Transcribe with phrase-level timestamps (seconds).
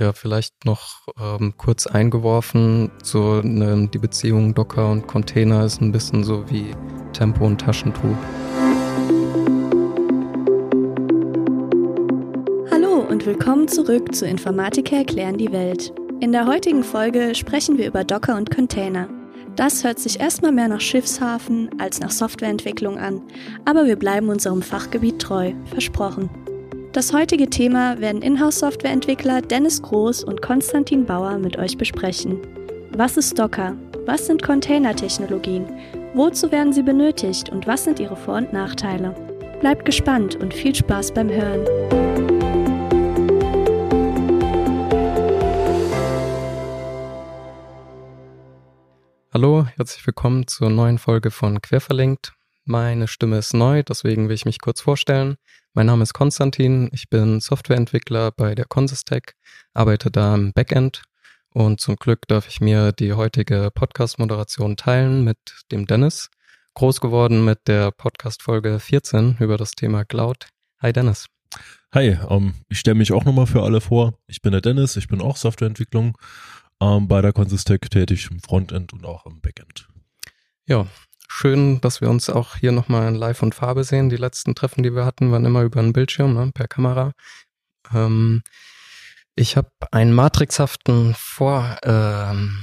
[0.00, 5.92] ja, vielleicht noch ähm, kurz eingeworfen, so ne, die Beziehung Docker und Container ist ein
[5.92, 6.72] bisschen so wie
[7.12, 8.16] Tempo und Taschentuch.
[12.70, 15.92] Hallo und willkommen zurück zu Informatiker erklären die Welt.
[16.20, 19.08] In der heutigen Folge sprechen wir über Docker und Container.
[19.56, 23.20] Das hört sich erstmal mehr nach Schiffshafen als nach Softwareentwicklung an,
[23.66, 26.30] aber wir bleiben unserem Fachgebiet treu, versprochen.
[26.92, 32.40] Das heutige Thema werden Inhouse-Softwareentwickler Dennis Groß und Konstantin Bauer mit euch besprechen.
[32.96, 33.76] Was ist Docker?
[34.06, 35.66] Was sind Container-Technologien?
[36.14, 39.14] Wozu werden sie benötigt und was sind ihre Vor- und Nachteile?
[39.60, 41.64] Bleibt gespannt und viel Spaß beim Hören.
[49.32, 52.32] Hallo, herzlich willkommen zur neuen Folge von Querverlinkt.
[52.64, 55.36] Meine Stimme ist neu, deswegen will ich mich kurz vorstellen.
[55.72, 59.36] Mein Name ist Konstantin, ich bin Softwareentwickler bei der Consistec,
[59.72, 61.02] arbeite da im Backend
[61.54, 65.38] und zum Glück darf ich mir die heutige Podcast-Moderation teilen mit
[65.70, 66.28] dem Dennis.
[66.74, 70.48] Groß geworden mit der Podcast-Folge 14 über das Thema Cloud.
[70.80, 71.26] Hi Dennis.
[71.94, 74.14] Hi, ähm, ich stelle mich auch nochmal für alle vor.
[74.26, 76.18] Ich bin der Dennis, ich bin auch Softwareentwicklung
[76.80, 79.88] ähm, bei der Consistec tätig im Frontend und auch im Backend.
[80.66, 80.88] Ja,
[81.32, 84.10] Schön, dass wir uns auch hier nochmal live und Farbe sehen.
[84.10, 87.12] Die letzten Treffen, die wir hatten, waren immer über einen Bildschirm, ne, per Kamera.
[87.94, 88.42] Ähm,
[89.36, 92.58] ich habe einen matrixhaften Vor, ähm,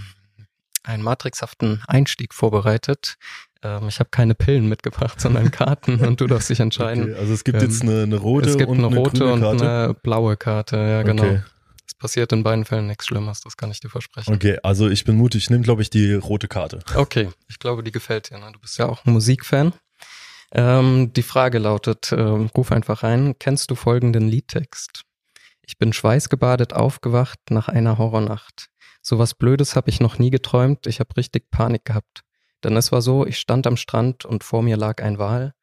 [0.83, 3.15] einen matrixhaften Einstieg vorbereitet.
[3.63, 7.03] Ähm, ich habe keine Pillen mitgebracht, sondern Karten und du darfst dich entscheiden.
[7.03, 9.31] Okay, also es gibt jetzt ähm, eine, eine rote es gibt und eine, eine rote
[9.31, 9.69] und Karte.
[9.69, 11.23] eine blaue Karte, ja genau.
[11.23, 11.41] Okay.
[11.97, 14.33] Passiert in beiden Fällen nichts Schlimmes, das kann ich dir versprechen.
[14.33, 15.43] Okay, also ich bin mutig.
[15.43, 16.79] Ich nehme, glaube ich, die rote Karte.
[16.95, 18.37] Okay, ich glaube, die gefällt dir.
[18.37, 18.51] Ne?
[18.53, 19.73] Du bist ja auch ein Musikfan.
[20.51, 25.03] Ähm, die Frage lautet, äh, ruf einfach rein, kennst du folgenden Liedtext?
[25.61, 28.67] Ich bin schweißgebadet aufgewacht nach einer Horrornacht.
[29.01, 32.21] So was Blödes habe ich noch nie geträumt, ich habe richtig Panik gehabt.
[32.63, 35.53] Denn es war so, ich stand am Strand und vor mir lag ein Wal.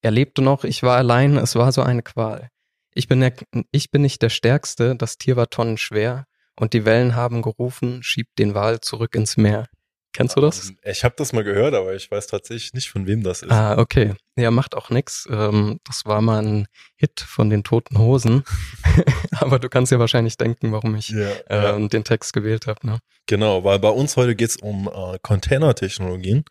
[0.00, 2.48] Er lebte noch, ich war allein, es war so eine Qual.
[2.94, 3.32] Ich bin, der,
[3.70, 6.26] ich bin nicht der Stärkste, das Tier war tonnenschwer
[6.58, 9.68] und die Wellen haben gerufen, schiebt den Wal zurück ins Meer.
[10.14, 10.68] Kennst du das?
[10.68, 13.50] Ähm, Ich habe das mal gehört, aber ich weiß tatsächlich nicht, von wem das ist.
[13.50, 14.12] Ah, okay.
[14.36, 15.26] Ja, macht auch nix.
[15.30, 16.66] Ähm, das war mal ein
[16.96, 18.44] Hit von den Toten Hosen.
[19.40, 21.88] aber du kannst ja wahrscheinlich denken, warum ich Ja, äh, ja.
[21.88, 22.86] den Text gewählt habe.
[22.86, 22.98] Ne?
[23.26, 26.44] Genau, weil bei uns heute geht's um äh, Container-Technologien.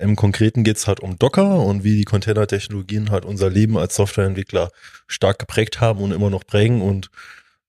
[0.00, 4.70] Im Konkreten geht's halt um Docker und wie die Container-Technologien halt unser Leben als Softwareentwickler
[5.06, 6.80] stark geprägt haben und immer noch prägen.
[6.80, 7.10] Und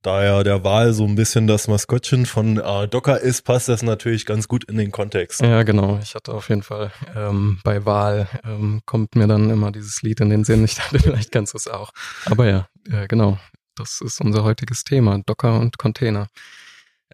[0.02, 3.84] da ja der Wahl so ein bisschen das Maskottchen von äh, Docker ist, passt das
[3.84, 5.42] natürlich ganz gut in den Kontext.
[5.42, 6.00] Ja, genau.
[6.02, 10.20] Ich hatte auf jeden Fall ähm, bei Wahl ähm, kommt mir dann immer dieses Lied
[10.22, 10.64] in den Sinn.
[10.64, 11.92] Ich dachte, vielleicht kannst du es auch.
[12.26, 13.38] Aber ja, äh, genau.
[13.76, 15.20] Das ist unser heutiges Thema.
[15.26, 16.28] Docker und Container.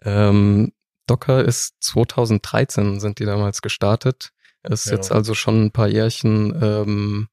[0.02, 0.72] Ähm,
[1.06, 4.32] Docker ist 2013 sind die damals gestartet.
[4.64, 4.92] Ist Ja.
[4.92, 7.28] jetzt also schon ein paar Jährchen ähm,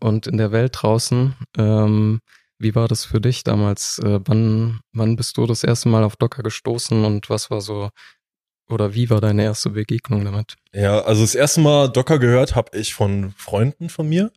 [0.00, 1.34] und in der Welt draußen.
[1.58, 2.20] Ähm,
[2.58, 3.98] wie war das für dich damals?
[3.98, 7.90] Äh, wann, wann bist du das erste Mal auf Docker gestoßen und was war so
[8.68, 10.56] oder wie war deine erste Begegnung damit?
[10.72, 14.32] Ja, also das erste Mal Docker gehört habe ich von Freunden von mir.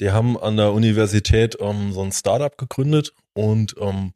[0.00, 4.12] Die haben an der Universität ähm, so ein Startup gegründet und ähm,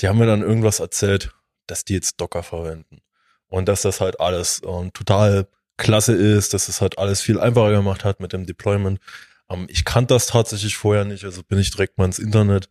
[0.00, 1.34] die haben mir dann irgendwas erzählt,
[1.66, 3.00] dass die jetzt Docker verwenden.
[3.48, 7.72] Und dass das halt alles ähm, total klasse ist, dass es halt alles viel einfacher
[7.72, 9.00] gemacht hat mit dem Deployment.
[9.48, 12.68] Ähm, ich kannte das tatsächlich vorher nicht, also bin ich direkt mal ins Internet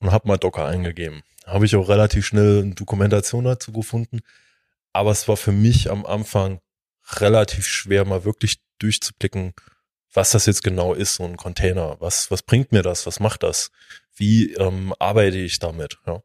[0.00, 1.22] und habe mal Docker eingegeben.
[1.46, 4.20] Habe ich auch relativ schnell eine Dokumentation dazu gefunden.
[4.92, 6.60] Aber es war für mich am Anfang
[7.16, 9.52] relativ schwer, mal wirklich durchzublicken,
[10.12, 11.96] was das jetzt genau ist, so ein Container.
[12.00, 13.06] Was, was bringt mir das?
[13.06, 13.70] Was macht das?
[14.14, 15.98] Wie ähm, arbeite ich damit?
[16.06, 16.22] Ja.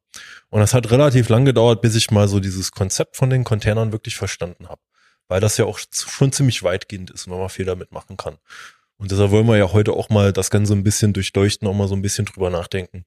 [0.50, 3.92] Und das hat relativ lang gedauert, bis ich mal so dieses Konzept von den Containern
[3.92, 4.82] wirklich verstanden habe.
[5.30, 8.38] Weil das ja auch schon ziemlich weitgehend ist und man viel damit machen kann.
[8.98, 11.88] Und deshalb wollen wir ja heute auch mal das Ganze ein bisschen durchleuchten, auch mal
[11.88, 13.06] so ein bisschen drüber nachdenken.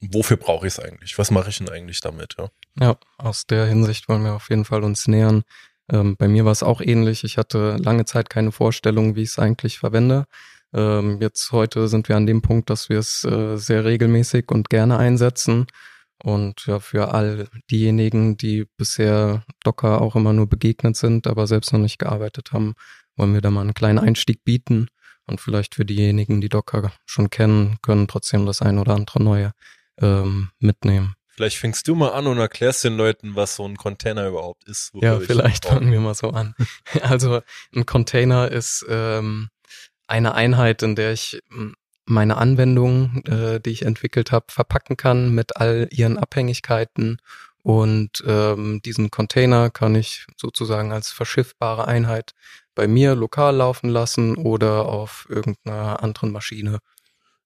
[0.00, 1.18] Wofür brauche ich es eigentlich?
[1.18, 2.36] Was mache ich denn eigentlich damit?
[2.38, 2.50] Ja.
[2.78, 5.42] Ja, aus der Hinsicht wollen wir auf jeden Fall uns nähern.
[5.90, 7.24] Ähm, bei mir war es auch ähnlich.
[7.24, 10.26] Ich hatte lange Zeit keine Vorstellung, wie ich es eigentlich verwende.
[10.72, 14.70] Ähm, jetzt heute sind wir an dem Punkt, dass wir es äh, sehr regelmäßig und
[14.70, 15.66] gerne einsetzen.
[16.22, 21.72] Und ja, für all diejenigen, die bisher Docker auch immer nur begegnet sind, aber selbst
[21.72, 22.74] noch nicht gearbeitet haben,
[23.16, 24.88] wollen wir da mal einen kleinen Einstieg bieten.
[25.26, 29.52] Und vielleicht für diejenigen, die Docker schon kennen, können trotzdem das ein oder andere Neue
[30.00, 31.14] ähm, mitnehmen.
[31.34, 34.92] Vielleicht fängst du mal an und erklärst den Leuten, was so ein Container überhaupt ist.
[34.94, 36.54] Ja, ich vielleicht fangen wir mal so an.
[37.02, 37.40] Also
[37.74, 39.48] ein Container ist ähm,
[40.06, 41.74] eine Einheit, in der ich m,
[42.12, 47.18] meine Anwendung, äh, die ich entwickelt habe, verpacken kann mit all ihren Abhängigkeiten
[47.62, 52.32] und ähm, diesen Container kann ich sozusagen als verschiffbare Einheit
[52.74, 56.78] bei mir lokal laufen lassen oder auf irgendeiner anderen Maschine.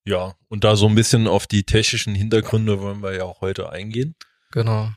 [0.05, 3.69] Ja, und da so ein bisschen auf die technischen Hintergründe wollen wir ja auch heute
[3.69, 4.15] eingehen.
[4.51, 4.89] Genau.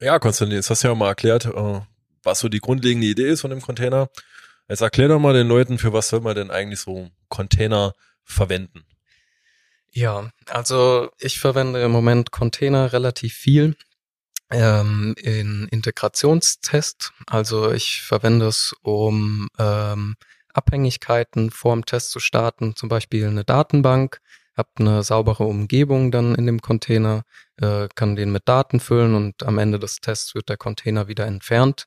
[0.00, 1.80] Ja, Konstantin, jetzt hast du ja mal erklärt, äh,
[2.22, 4.10] was so die grundlegende Idee ist von dem Container.
[4.68, 7.94] Jetzt erklär doch mal den Leuten, für was soll man denn eigentlich so Container
[8.24, 8.84] verwenden?
[9.94, 13.76] Ja, also ich verwende im Moment Container relativ viel
[14.50, 17.12] ähm, in Integrationstest.
[17.26, 20.16] Also ich verwende es, um ähm,
[20.54, 24.20] Abhängigkeiten vorm Test zu starten, zum Beispiel eine Datenbank,
[24.56, 27.24] habe eine saubere Umgebung dann in dem Container,
[27.56, 31.26] äh, kann den mit Daten füllen und am Ende des Tests wird der Container wieder
[31.26, 31.86] entfernt.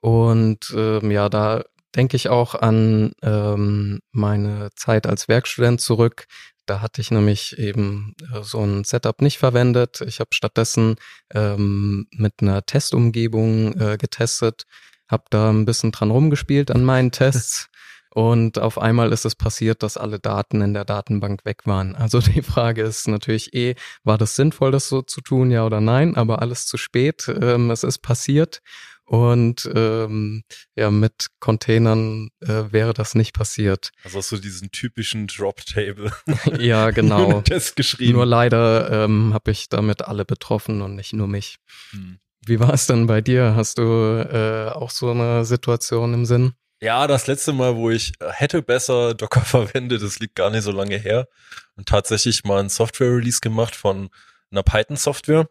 [0.00, 1.62] Und ähm, ja, da
[1.96, 6.26] denke ich auch an ähm, meine Zeit als Werkstudent zurück.
[6.66, 10.00] Da hatte ich nämlich eben äh, so ein Setup nicht verwendet.
[10.02, 10.96] Ich habe stattdessen
[11.34, 14.66] ähm, mit einer Testumgebung äh, getestet,
[15.08, 17.68] habe da ein bisschen dran rumgespielt an meinen Tests.
[18.12, 21.94] Und auf einmal ist es passiert, dass alle Daten in der Datenbank weg waren.
[21.94, 25.80] Also die Frage ist natürlich eh, war das sinnvoll, das so zu tun, ja oder
[25.80, 26.16] nein?
[26.16, 27.28] Aber alles zu spät.
[27.40, 28.62] Ähm, es ist passiert.
[29.10, 30.44] Und ähm,
[30.76, 33.90] ja, mit Containern äh, wäre das nicht passiert.
[34.04, 36.12] Also hast du diesen typischen Drop-Table
[36.60, 37.40] ja, genau.
[37.42, 38.12] Test geschrieben.
[38.12, 41.56] Nur leider ähm, habe ich damit alle betroffen und nicht nur mich.
[41.90, 42.20] Hm.
[42.46, 43.56] Wie war es denn bei dir?
[43.56, 46.52] Hast du äh, auch so eine Situation im Sinn?
[46.80, 50.62] Ja, das letzte Mal, wo ich äh, hätte besser Docker verwendet, das liegt gar nicht
[50.62, 51.26] so lange her.
[51.74, 54.08] Und tatsächlich mal ein Software-Release gemacht von
[54.52, 55.48] einer Python-Software,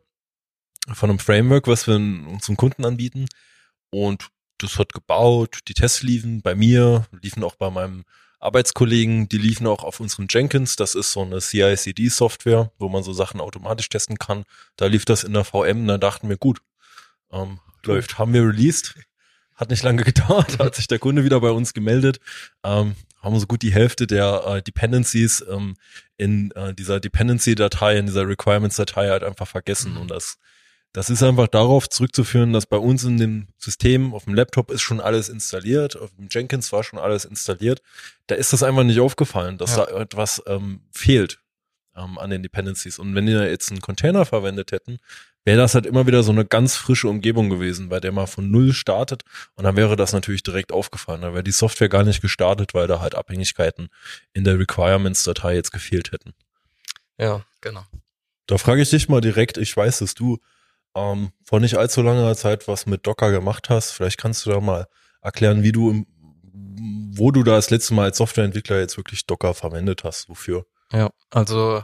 [0.94, 3.27] von einem Framework, was wir unseren Kunden anbieten.
[3.89, 8.03] Und das hat gebaut, die Tests liefen bei mir, liefen auch bei meinem
[8.39, 10.75] Arbeitskollegen, die liefen auch auf unserem Jenkins.
[10.75, 14.45] Das ist so eine CI-CD-Software, wo man so Sachen automatisch testen kann.
[14.77, 16.62] Da lief das in der VM, da dachten wir, gut,
[17.31, 18.95] ähm, läuft, haben wir released.
[19.56, 22.19] Hat nicht lange gedauert, hat sich der Kunde wieder bei uns gemeldet.
[22.63, 25.75] Ähm, haben so gut die Hälfte der äh, Dependencies ähm,
[26.18, 29.94] in äh, dieser Dependency-Datei, in dieser Requirements-Datei halt einfach vergessen.
[29.94, 30.01] Mhm.
[30.01, 30.38] Und das
[30.99, 34.81] das ist einfach darauf zurückzuführen, dass bei uns in dem System auf dem Laptop ist
[34.81, 37.81] schon alles installiert, auf dem Jenkins war schon alles installiert.
[38.27, 39.85] Da ist das einfach nicht aufgefallen, dass ja.
[39.85, 41.39] da etwas ähm, fehlt
[41.95, 42.99] ähm, an den Dependencies.
[42.99, 44.97] Und wenn wir jetzt einen Container verwendet hätten,
[45.45, 48.51] wäre das halt immer wieder so eine ganz frische Umgebung gewesen, bei der man von
[48.51, 49.23] Null startet.
[49.55, 51.21] Und dann wäre das natürlich direkt aufgefallen.
[51.21, 53.87] Da wäre die Software gar nicht gestartet, weil da halt Abhängigkeiten
[54.33, 56.33] in der Requirements-Datei jetzt gefehlt hätten.
[57.17, 57.85] Ja, genau.
[58.47, 60.39] Da frage ich dich mal direkt, ich weiß, dass du
[60.95, 63.91] ähm, vor nicht allzu langer Zeit was mit Docker gemacht hast.
[63.91, 64.88] Vielleicht kannst du da mal
[65.21, 66.06] erklären, wie du,
[66.53, 70.65] wo du da das letzte Mal als Softwareentwickler jetzt wirklich Docker verwendet hast, wofür.
[70.91, 71.83] Ja, also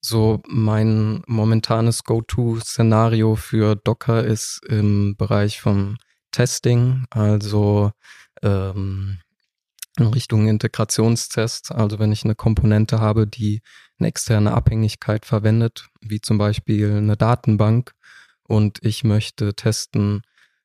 [0.00, 5.96] so mein momentanes Go-To-Szenario für Docker ist im Bereich vom
[6.32, 7.92] Testing, also
[8.42, 9.18] ähm,
[9.98, 11.72] in Richtung Integrationstest.
[11.72, 13.60] Also wenn ich eine Komponente habe, die
[13.98, 17.92] eine externe Abhängigkeit verwendet, wie zum Beispiel eine Datenbank,
[18.50, 20.22] und ich möchte testen,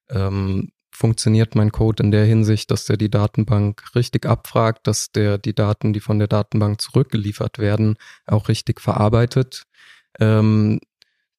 [0.10, 5.38] ähm, funktioniert mein Code in der Hinsicht, dass der die Datenbank richtig abfragt, dass der
[5.38, 9.66] die Daten, die von der Datenbank zurückgeliefert werden, auch richtig verarbeitet,
[10.20, 10.80] ähm,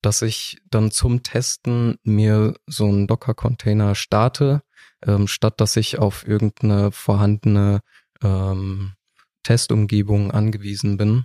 [0.02, 4.62] dass ich dann zum Testen mir so einen Docker-Container starte,
[5.04, 7.80] ähm, statt dass ich auf irgendeine vorhandene
[8.22, 8.92] ähm,
[9.42, 11.24] Testumgebung angewiesen bin.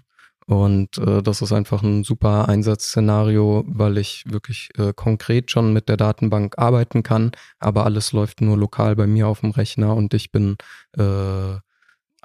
[0.51, 5.87] Und äh, das ist einfach ein super Einsatzszenario, weil ich wirklich äh, konkret schon mit
[5.87, 10.13] der Datenbank arbeiten kann, aber alles läuft nur lokal bei mir auf dem Rechner und
[10.13, 10.57] ich bin
[10.97, 11.53] äh,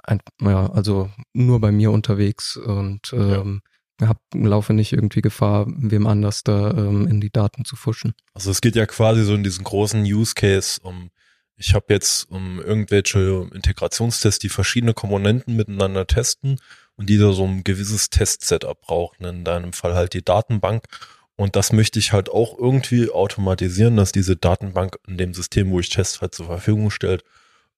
[0.03, 3.61] ein, ja, also nur bei mir unterwegs und ähm,
[4.01, 4.09] ja.
[4.09, 8.13] hab, laufe nicht irgendwie Gefahr, wem anders da ähm, in die Daten zu fuschen.
[8.33, 11.11] Also es geht ja quasi so in diesen großen Use Case um
[11.59, 16.59] ich habe jetzt um irgendwelche Integrationstests, die verschiedene Komponenten miteinander testen
[16.97, 20.83] und die da so ein gewisses Test-Setup brauchen, in deinem Fall halt die Datenbank.
[21.35, 25.79] Und das möchte ich halt auch irgendwie automatisieren, dass diese Datenbank in dem System, wo
[25.79, 27.23] ich Tests halt zur Verfügung stellt.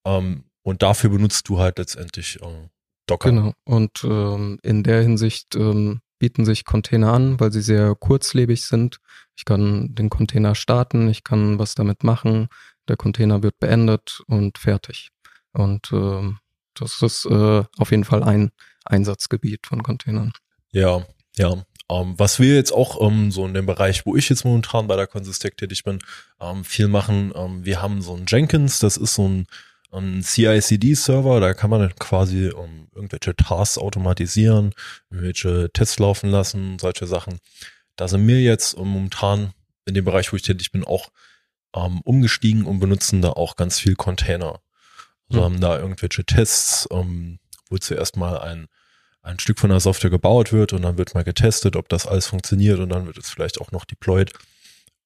[0.06, 2.70] Ähm, und dafür benutzt du halt letztendlich äh,
[3.06, 3.30] Docker.
[3.30, 3.54] Genau.
[3.66, 9.00] Und ähm, in der Hinsicht ähm, bieten sich Container an, weil sie sehr kurzlebig sind.
[9.36, 12.50] Ich kann den Container starten, ich kann was damit machen,
[12.88, 15.10] der Container wird beendet und fertig.
[15.54, 16.38] Und ähm,
[16.80, 18.52] das ist äh, auf jeden Fall ein
[18.86, 20.34] Einsatzgebiet von Containern.
[20.72, 21.06] Ja,
[21.38, 21.64] ja.
[21.88, 24.46] Um, ähm, was wir jetzt auch um, ähm, so in dem Bereich, wo ich jetzt
[24.46, 26.00] momentan bei der Consistec tätig bin,
[26.38, 27.34] um, ähm, viel machen,
[27.64, 29.48] wir haben so ein Jenkins, das ist so ein
[29.92, 34.74] ein CI/CD-Server, da kann man dann quasi irgendwelche Tasks automatisieren,
[35.10, 37.40] irgendwelche Tests laufen lassen, solche Sachen.
[37.96, 39.54] Da sind wir jetzt momentan
[39.86, 41.10] in dem Bereich, wo ich tätig bin, auch
[42.04, 44.60] umgestiegen und benutzen da auch ganz viel Container.
[45.30, 45.46] Also mhm.
[45.46, 48.68] haben da irgendwelche Tests, ähm, wo zuerst mal ein,
[49.22, 52.28] ein Stück von der Software gebaut wird und dann wird mal getestet, ob das alles
[52.28, 54.34] funktioniert und dann wird es vielleicht auch noch deployed.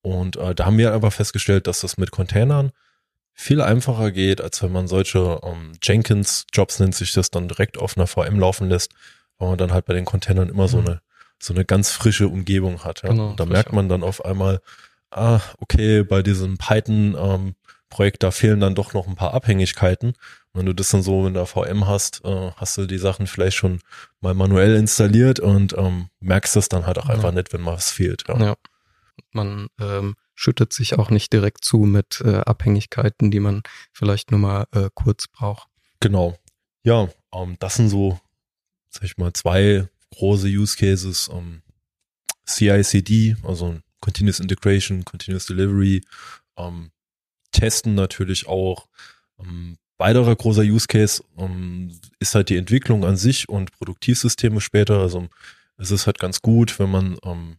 [0.02, 2.72] Und äh, da haben wir einfach festgestellt, dass das mit Containern
[3.34, 7.98] viel einfacher geht, als wenn man solche ähm, Jenkins-Jobs nennt sich das dann direkt auf
[7.98, 8.94] einer VM laufen lässt,
[9.38, 10.68] weil man dann halt bei den Containern immer mhm.
[10.68, 11.02] so eine
[11.44, 13.04] so eine ganz frische Umgebung hat.
[13.04, 13.10] Ja?
[13.10, 14.62] Genau, und da merkt man dann auf einmal,
[15.12, 17.56] ah, okay, bei diesem Python ähm,
[17.94, 20.14] Projekt, da fehlen dann doch noch ein paar Abhängigkeiten.
[20.54, 23.58] wenn du das dann so in der VM hast, äh, hast du die Sachen vielleicht
[23.58, 23.80] schon
[24.20, 27.16] mal manuell installiert und ähm, merkst das dann halt auch ja.
[27.16, 28.24] einfach nicht, wenn mal was fehlt.
[28.28, 28.40] Ja.
[28.40, 28.56] ja.
[29.32, 34.40] Man ähm, schüttet sich auch nicht direkt zu mit äh, Abhängigkeiten, die man vielleicht nur
[34.40, 35.68] mal äh, kurz braucht.
[36.00, 36.38] Genau.
[36.84, 38.20] Ja, ähm, das sind so,
[38.90, 41.30] sag ich mal, zwei große Use Cases.
[41.32, 41.62] Ähm,
[42.46, 46.04] CI/CD, also Continuous Integration, Continuous Delivery,
[46.58, 46.92] ähm,
[47.54, 48.88] testen natürlich auch.
[49.40, 55.00] Ähm, weiterer großer Use Case ähm, ist halt die Entwicklung an sich und Produktivsysteme später.
[55.00, 55.28] Also
[55.78, 57.58] es ist halt ganz gut, wenn man ähm,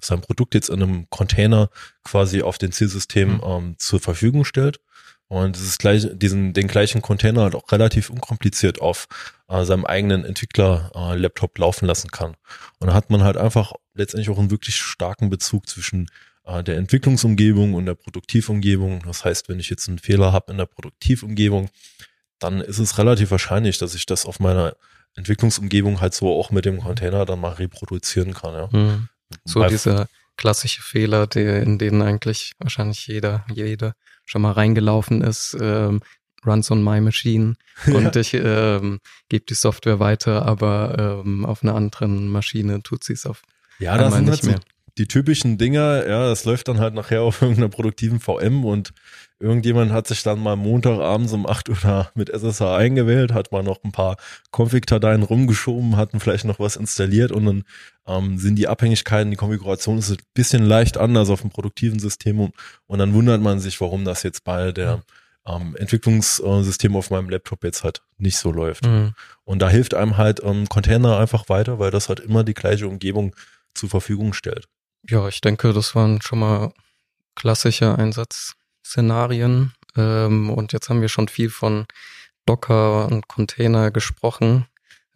[0.00, 1.70] sein Produkt jetzt in einem Container
[2.04, 3.40] quasi auf den Zielsystem mhm.
[3.44, 4.80] ähm, zur Verfügung stellt.
[5.28, 9.08] Und es ist gleich, diesen, den gleichen Container halt auch relativ unkompliziert auf
[9.48, 12.36] äh, seinem eigenen Entwickler-Laptop äh, laufen lassen kann.
[12.78, 16.08] Und da hat man halt einfach letztendlich auch einen wirklich starken Bezug zwischen
[16.46, 19.02] der Entwicklungsumgebung und der Produktivumgebung.
[19.04, 21.68] Das heißt, wenn ich jetzt einen Fehler habe in der Produktivumgebung,
[22.38, 24.76] dann ist es relativ wahrscheinlich, dass ich das auf meiner
[25.16, 28.54] Entwicklungsumgebung halt so auch mit dem Container dann mal reproduzieren kann.
[28.54, 28.68] Ja.
[28.70, 29.08] Mhm.
[29.44, 35.22] So Bei dieser klassische Fehler, der, in denen eigentlich wahrscheinlich jeder, jeder schon mal reingelaufen
[35.22, 36.00] ist, ähm,
[36.44, 41.74] runs on my machine und ich ähm, gebe die Software weiter, aber ähm, auf einer
[41.74, 43.42] anderen Maschine tut sie es auf
[43.78, 44.54] ja, das sind halt so
[44.98, 48.92] die typischen Dinger, ja, das läuft dann halt nachher auf irgendeiner produktiven VM und
[49.38, 53.62] irgendjemand hat sich dann mal Montagabends um 8 Uhr da mit SSH eingewählt, hat mal
[53.62, 54.16] noch ein paar
[54.52, 57.64] Config-Dateien rumgeschoben, hatten vielleicht noch was installiert und dann
[58.06, 62.40] ähm, sind die Abhängigkeiten, die Konfiguration ist ein bisschen leicht anders auf dem produktiven System
[62.40, 62.54] und,
[62.86, 65.02] und dann wundert man sich, warum das jetzt bei der
[65.46, 68.86] ähm, Entwicklungssystem auf meinem Laptop jetzt halt nicht so läuft.
[68.86, 69.12] Mhm.
[69.44, 72.88] Und da hilft einem halt ähm, Container einfach weiter, weil das halt immer die gleiche
[72.88, 73.36] Umgebung
[73.74, 74.66] zur Verfügung stellt.
[75.08, 76.72] Ja, ich denke, das waren schon mal
[77.34, 79.72] klassische Einsatzszenarien.
[79.96, 81.86] Ähm, und jetzt haben wir schon viel von
[82.44, 84.66] Docker und Container gesprochen.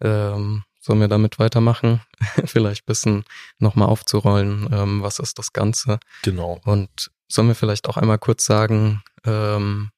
[0.01, 2.01] Ähm, sollen wir damit weitermachen?
[2.45, 3.23] vielleicht ein bisschen
[3.59, 5.99] nochmal aufzurollen, ähm, was ist das Ganze?
[6.23, 6.59] Genau.
[6.65, 9.91] Und sollen wir vielleicht auch einmal kurz sagen, ähm,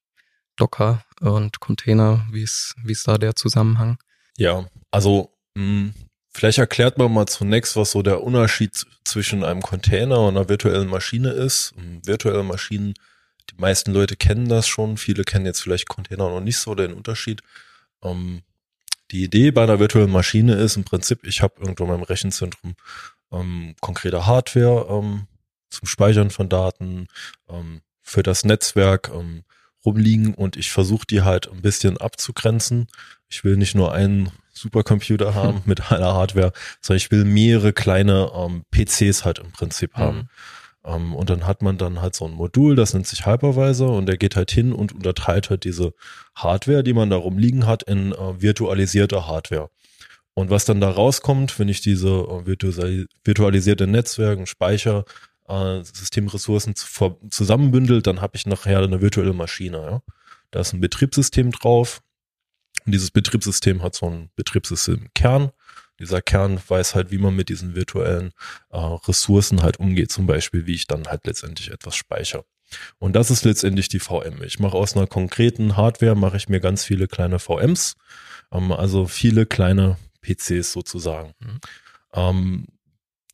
[0.56, 3.98] Docker und Container, wie ist, wie ist da der Zusammenhang?
[4.38, 5.94] Ja, also mh, hm,
[6.36, 10.88] Vielleicht erklärt man mal zunächst, was so der Unterschied zwischen einem Container und einer virtuellen
[10.88, 11.74] Maschine ist.
[12.04, 12.96] Virtuelle Maschinen,
[13.52, 16.94] die meisten Leute kennen das schon, viele kennen jetzt vielleicht Container noch nicht so den
[16.94, 17.42] Unterschied.
[18.04, 18.42] Ähm,
[19.12, 22.76] die Idee bei einer virtuellen Maschine ist im Prinzip, ich habe irgendwo in meinem Rechenzentrum
[23.32, 25.28] ähm, konkrete Hardware ähm,
[25.70, 27.08] zum Speichern von Daten,
[27.48, 29.44] ähm, für das Netzwerk ähm,
[29.86, 32.88] rumliegen und ich versuche die halt ein bisschen abzugrenzen.
[33.30, 38.32] Ich will nicht nur einen Supercomputer haben mit aller Hardware, sondern ich will mehrere kleine
[38.36, 40.18] ähm, PCs halt im Prinzip haben.
[40.18, 40.30] Mhm.
[40.86, 44.06] Um, und dann hat man dann halt so ein Modul, das nennt sich Hypervisor und
[44.06, 45.94] der geht halt hin und unterteilt halt diese
[46.36, 49.70] Hardware, die man da rumliegen hat, in äh, virtualisierte Hardware.
[50.34, 52.74] Und was dann da rauskommt, wenn ich diese äh, virtu
[53.24, 55.06] virtualisierte Netzwerke, Speicher,
[55.48, 59.78] äh, Systemressourcen zu zusammenbündelt, dann habe ich nachher eine virtuelle Maschine.
[59.78, 60.02] Ja?
[60.52, 62.02] Da ist ein Betriebssystem drauf,
[62.86, 65.52] und dieses Betriebssystem hat so ein Betriebssystem-Kern.
[66.00, 68.32] Dieser Kern weiß halt, wie man mit diesen virtuellen
[68.72, 72.46] äh, Ressourcen halt umgeht, zum Beispiel, wie ich dann halt letztendlich etwas speichere.
[72.98, 74.42] Und das ist letztendlich die VM.
[74.44, 77.96] Ich mache aus einer konkreten Hardware, mache ich mir ganz viele kleine VMs,
[78.52, 81.34] ähm, also viele kleine PCs sozusagen.
[81.40, 81.60] Mhm.
[82.14, 82.66] Ähm,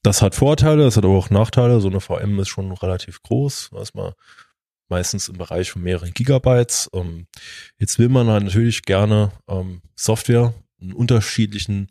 [0.01, 1.82] das hat Vorteile, das hat aber auch Nachteile.
[1.82, 3.72] So eine VM ist schon relativ groß.
[3.75, 4.13] Erstmal
[4.88, 6.89] meistens im Bereich von mehreren Gigabytes.
[6.94, 7.27] Ähm,
[7.77, 11.88] jetzt will man halt natürlich gerne ähm, Software in unterschiedlichen,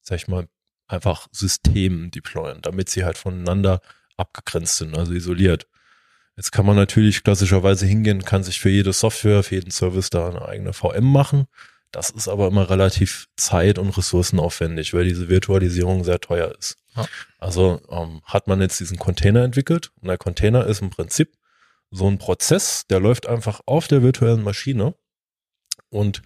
[0.00, 0.48] sag ich mal,
[0.86, 3.80] einfach Systemen deployen, damit sie halt voneinander
[4.16, 5.66] abgegrenzt sind, also isoliert.
[6.36, 10.28] Jetzt kann man natürlich klassischerweise hingehen, kann sich für jede Software, für jeden Service da
[10.28, 11.46] eine eigene VM machen.
[11.92, 16.76] Das ist aber immer relativ zeit- und ressourcenaufwendig, weil diese Virtualisierung sehr teuer ist.
[16.94, 17.06] Ja.
[17.38, 21.36] Also ähm, hat man jetzt diesen Container entwickelt und der Container ist im Prinzip
[21.90, 24.94] so ein Prozess, der läuft einfach auf der virtuellen Maschine
[25.88, 26.22] und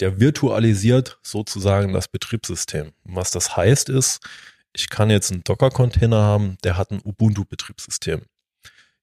[0.00, 2.92] der virtualisiert sozusagen das Betriebssystem.
[3.04, 4.20] Was das heißt ist,
[4.72, 8.22] ich kann jetzt einen Docker-Container haben, der hat ein Ubuntu-Betriebssystem.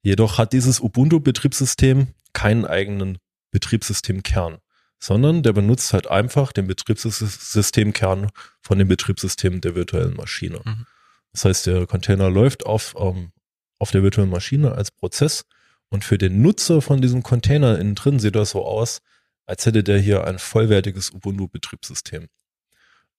[0.01, 3.20] Jedoch hat dieses Ubuntu-Betriebssystem keinen eigenen
[3.51, 4.60] Betriebssystemkern,
[5.01, 8.29] sondern der benutzt halt einfach den Betriebssystemkern
[8.62, 10.62] von dem Betriebssystem der virtuellen Maschine.
[10.63, 10.86] Mhm.
[11.34, 13.31] Das heißt, der Container läuft auf, ähm,
[13.79, 15.46] auf der virtuellen Maschine als Prozess
[15.89, 19.01] und für den Nutzer von diesem Container innen drin sieht das so aus,
[19.46, 22.27] als hätte der hier ein vollwertiges Ubuntu-Betriebssystem.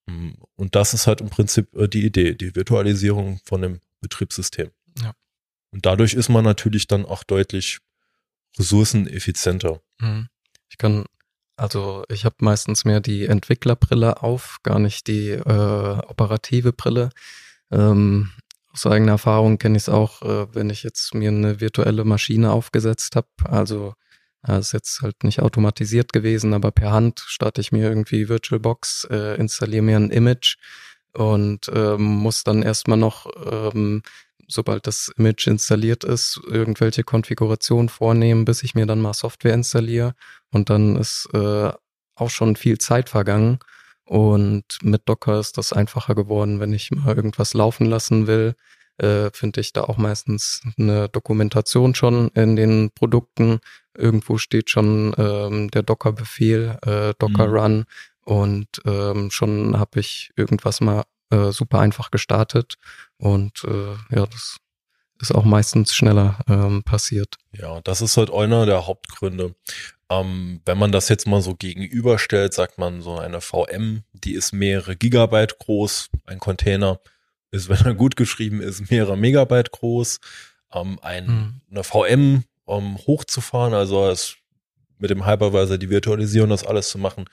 [0.07, 4.71] Mm, und das ist halt im Prinzip äh, die Idee, die Virtualisierung von dem Betriebssystem.
[5.03, 5.15] Ja.
[5.73, 7.81] Und dadurch ist man natürlich dann auch deutlich
[8.59, 9.81] ressourceneffizienter.
[9.99, 10.29] Mhm.
[10.69, 11.05] Ich kann,
[11.63, 17.11] also ich habe meistens mehr die Entwicklerbrille auf, gar nicht die äh, operative Brille.
[17.71, 18.31] Ähm,
[18.73, 22.51] aus eigener Erfahrung kenne ich es auch, äh, wenn ich jetzt mir eine virtuelle Maschine
[22.51, 23.29] aufgesetzt habe.
[23.45, 23.95] Also
[24.43, 29.07] das ist jetzt halt nicht automatisiert gewesen, aber per Hand starte ich mir irgendwie VirtualBox,
[29.11, 30.57] äh, installiere mir ein Image
[31.13, 34.03] und ähm, muss dann erstmal noch, ähm,
[34.53, 40.15] sobald das Image installiert ist, irgendwelche Konfigurationen vornehmen, bis ich mir dann mal Software installiere.
[40.51, 41.71] Und dann ist äh,
[42.15, 43.59] auch schon viel Zeit vergangen.
[44.05, 48.55] Und mit Docker ist das einfacher geworden, wenn ich mal irgendwas laufen lassen will.
[48.99, 53.61] Äh, finde ich da auch meistens eine Dokumentation schon in den Produkten.
[53.97, 57.85] Irgendwo steht schon ähm, der Docker-Befehl, äh, Docker-Run mhm.
[58.25, 62.77] und ähm, schon habe ich irgendwas mal äh, super einfach gestartet
[63.17, 64.59] und äh, ja, das
[65.21, 67.37] ist auch meistens schneller ähm, passiert.
[67.53, 69.55] Ja, das ist halt einer der Hauptgründe.
[70.11, 74.53] Ähm, wenn man das jetzt mal so gegenüberstellt, sagt man so eine VM, die ist
[74.53, 77.01] mehrere Gigabyte groß, ein Container
[77.51, 80.21] ist, wenn er gut geschrieben ist, mehrere Megabyte groß.
[80.75, 81.61] Ähm, ein, mhm.
[81.71, 84.37] eine VM um hochzufahren, also es
[84.99, 87.27] mit dem Hypervisor die Virtualisierung, das alles zu machen,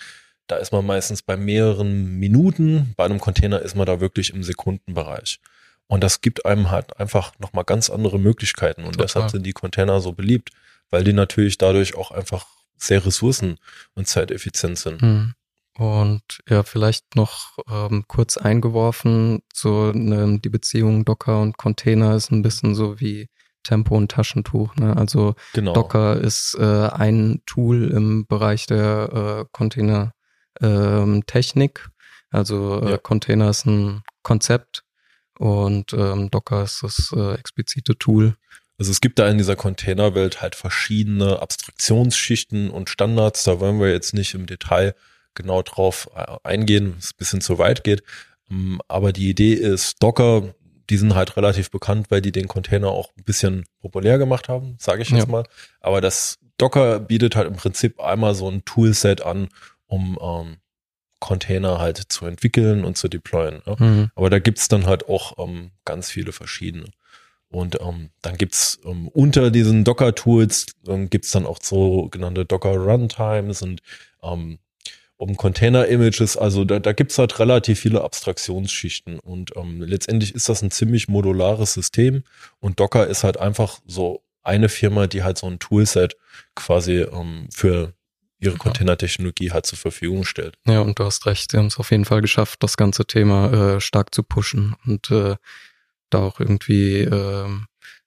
[0.49, 2.93] da ist man meistens bei mehreren Minuten.
[2.97, 5.39] Bei einem Container ist man da wirklich im Sekundenbereich.
[5.87, 8.83] Und das gibt einem halt einfach nochmal ganz andere Möglichkeiten.
[8.83, 9.05] Und Total.
[9.05, 10.51] deshalb sind die Container so beliebt,
[10.89, 12.45] weil die natürlich dadurch auch einfach
[12.77, 13.57] sehr ressourcen-
[13.95, 15.01] und zeiteffizient sind.
[15.01, 15.33] Mhm.
[15.77, 22.31] Und ja, vielleicht noch ähm, kurz eingeworfen, so ne, die Beziehung Docker und Container ist
[22.31, 23.29] ein bisschen so wie
[23.63, 24.75] Tempo und Taschentuch.
[24.75, 24.95] Ne?
[24.97, 25.73] Also genau.
[25.73, 30.13] Docker ist äh, ein Tool im Bereich der äh, Container-Technik.
[30.61, 31.23] Ähm,
[32.31, 32.97] also äh, ja.
[32.97, 34.83] Container ist ein Konzept
[35.37, 38.35] und ähm, Docker ist das äh, explizite Tool.
[38.77, 43.43] Also es gibt da in dieser Containerwelt halt verschiedene Abstraktionsschichten und Standards.
[43.43, 44.95] Da wollen wir jetzt nicht im Detail
[45.33, 48.03] genau drauf äh, eingehen, es ein bisschen zu weit geht.
[48.49, 50.53] Ähm, aber die Idee ist, Docker,
[50.89, 54.75] die sind halt relativ bekannt, weil die den Container auch ein bisschen populär gemacht haben,
[54.79, 55.31] sage ich jetzt ja.
[55.31, 55.43] mal.
[55.81, 59.49] Aber das Docker bietet halt im Prinzip einmal so ein Toolset an,
[59.89, 60.57] um ähm,
[61.19, 63.61] Container halt zu entwickeln und zu deployen.
[63.65, 63.75] Ne?
[63.77, 64.11] Mhm.
[64.15, 66.85] Aber da gibt's dann halt auch ähm, ganz viele verschiedene.
[67.49, 73.81] Und ähm, dann gibt's ähm, unter diesen Docker-Tools ähm, gibt's dann auch sogenannte Docker-Runtimes und
[74.21, 74.59] ähm,
[75.17, 80.61] um Container-Images, also da, da gibt halt relativ viele Abstraktionsschichten und ähm, letztendlich ist das
[80.61, 82.23] ein ziemlich modulares System
[82.61, 86.15] und Docker ist halt einfach so eine Firma, die halt so ein Toolset
[86.55, 87.93] quasi ähm, für
[88.39, 90.57] ihre Containertechnologie halt zur Verfügung stellt.
[90.65, 93.75] Ja, und du hast recht, sie haben es auf jeden Fall geschafft, das ganze Thema
[93.75, 95.35] äh, stark zu pushen und äh,
[96.09, 97.49] da auch irgendwie äh,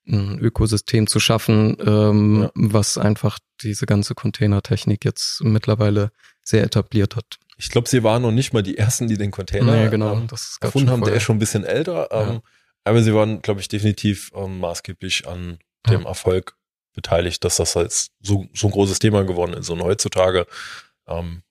[0.07, 2.51] ein Ökosystem zu schaffen, ähm, ja.
[2.55, 6.11] was einfach diese ganze Containertechnik jetzt mittlerweile
[6.43, 7.37] sehr etabliert hat.
[7.57, 10.27] Ich glaube, sie waren noch nicht mal die ersten, die den Container nee, genau, ähm,
[10.59, 11.03] erfunden haben.
[11.03, 12.41] Der ist schon ein bisschen älter, ähm, ja.
[12.83, 16.05] aber sie waren, glaube ich, definitiv ähm, maßgeblich an dem.
[16.05, 16.55] Erfolg
[16.93, 19.69] beteiligt, dass das jetzt so, so ein großes Thema geworden ist.
[19.69, 20.45] Und heutzutage
[21.07, 21.43] ähm,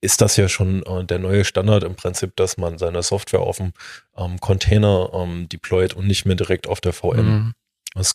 [0.00, 3.56] ist das ja schon äh, der neue Standard im Prinzip, dass man seine Software auf
[3.56, 3.72] dem
[4.16, 7.26] ähm, Container ähm, deployt und nicht mehr direkt auf der VM.
[7.26, 7.54] Mhm.
[7.94, 8.14] Das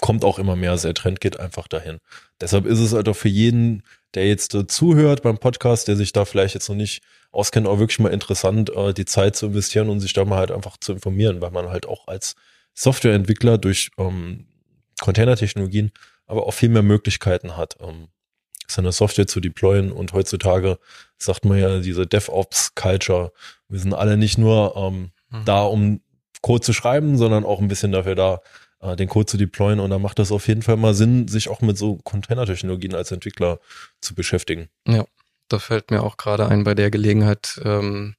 [0.00, 1.98] kommt auch immer mehr, der Trend geht einfach dahin.
[2.40, 3.82] Deshalb ist es halt auch für jeden,
[4.14, 7.78] der jetzt äh, zuhört beim Podcast, der sich da vielleicht jetzt noch nicht auskennt, auch
[7.78, 10.92] wirklich mal interessant, äh, die Zeit zu investieren und sich da mal halt einfach zu
[10.92, 12.36] informieren, weil man halt auch als
[12.74, 14.46] Softwareentwickler durch ähm,
[15.00, 15.92] Containertechnologien
[16.28, 18.08] aber auch viel mehr Möglichkeiten hat, ähm,
[18.68, 19.90] seine Software zu deployen.
[19.90, 20.78] Und heutzutage
[21.18, 23.32] sagt man ja diese DevOps-Culture.
[23.68, 25.44] Wir sind alle nicht nur ähm, mhm.
[25.44, 26.00] da, um
[26.42, 28.40] Code zu schreiben, sondern auch ein bisschen dafür da,
[28.80, 29.80] äh, den Code zu deployen.
[29.80, 33.10] Und da macht das auf jeden Fall mal Sinn, sich auch mit so Container-Technologien als
[33.10, 33.58] Entwickler
[34.00, 34.68] zu beschäftigen.
[34.86, 35.04] Ja,
[35.48, 37.60] da fällt mir auch gerade ein bei der Gelegenheit.
[37.64, 38.14] Ähm,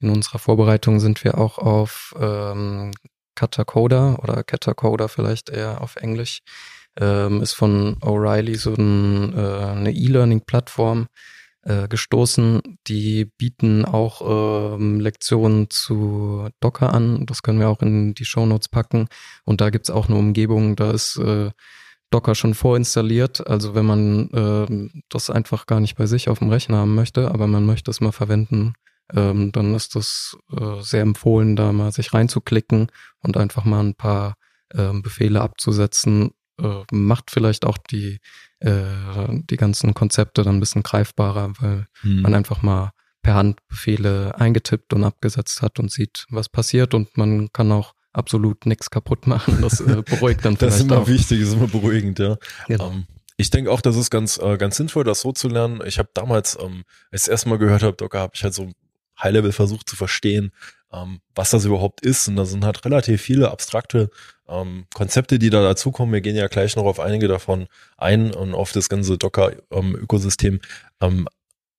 [0.00, 2.92] in unserer Vorbereitung sind wir auch auf ähm,
[3.34, 6.42] Katacoda oder Catacoda vielleicht eher auf Englisch.
[6.98, 11.08] Ähm, ist von O'Reilly so ein, äh, eine E-Learning-Plattform,
[11.66, 12.78] äh, gestoßen.
[12.86, 17.26] Die bieten auch ähm, Lektionen zu Docker an.
[17.26, 19.08] Das können wir auch in die Shownotes packen.
[19.44, 21.50] Und da gibt's auch eine Umgebung, da ist äh,
[22.10, 23.46] Docker schon vorinstalliert.
[23.46, 27.32] Also wenn man äh, das einfach gar nicht bei sich auf dem Rechner haben möchte,
[27.32, 28.74] aber man möchte es mal verwenden,
[29.12, 33.94] ähm, dann ist das äh, sehr empfohlen, da mal sich reinzuklicken und einfach mal ein
[33.94, 34.36] paar
[34.70, 36.30] äh, Befehle abzusetzen.
[36.60, 38.18] Äh, macht vielleicht auch die,
[38.60, 38.72] äh,
[39.28, 42.22] die ganzen Konzepte dann ein bisschen greifbarer, weil hm.
[42.22, 42.92] man einfach mal
[43.22, 47.94] per Hand Befehle eingetippt und abgesetzt hat und sieht, was passiert und man kann auch
[48.12, 49.60] absolut nichts kaputt machen.
[49.60, 51.08] Das äh, beruhigt dann vielleicht Das ist immer auch.
[51.08, 52.36] wichtig, ist immer beruhigend, ja.
[52.66, 52.88] Genau.
[52.88, 55.82] Um, ähm, ich denke auch, das ist ganz, äh, ganz sinnvoll, das so zu lernen.
[55.84, 58.54] Ich habe damals, ähm, als ich das erste Mal gehört habe, Docker, habe ich halt
[58.54, 58.70] so
[59.22, 60.52] High-Level versucht zu verstehen,
[60.92, 62.28] ähm, was das überhaupt ist.
[62.28, 64.10] Und da sind halt relativ viele abstrakte
[64.48, 66.12] ähm, Konzepte, die da dazukommen.
[66.12, 70.60] Wir gehen ja gleich noch auf einige davon ein und auf das ganze Docker-Ökosystem.
[71.00, 71.28] Ähm,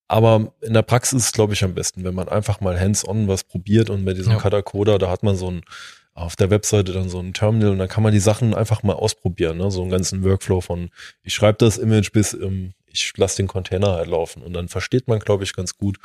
[0.08, 3.28] aber in der Praxis ist es, glaube ich, am besten, wenn man einfach mal hands-on
[3.28, 4.40] was probiert und bei diesem ja.
[4.40, 5.62] Katakoda, da hat man so ein
[6.14, 8.94] auf der Webseite dann so ein Terminal und dann kann man die Sachen einfach mal
[8.94, 9.70] ausprobieren, ne?
[9.70, 10.90] so einen ganzen Workflow von
[11.22, 15.08] ich schreibe das Image bis ähm, ich lasse den Container halt laufen und dann versteht
[15.08, 16.00] man, glaube ich, ganz gut,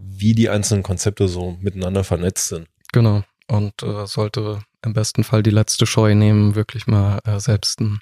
[0.00, 2.68] wie die einzelnen Konzepte so miteinander vernetzt sind.
[2.92, 3.22] Genau.
[3.48, 8.00] Und äh, sollte im besten Fall die letzte Scheu nehmen, wirklich mal äh, selbst einen